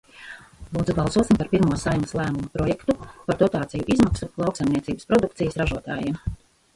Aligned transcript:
"Lūdzu, 0.75 0.93
balsosim 0.99 1.37
par 1.41 1.49
pirmo 1.49 1.75
Saeimas 1.81 2.13
lēmuma 2.19 2.49
projektu 2.55 2.95
"Par 3.27 3.37
dotāciju 3.41 3.85
izmaksu 3.97 4.31
lauksaimniecības 4.45 5.11
produkcijas 5.13 5.61
ražotājiem"." 5.63 6.17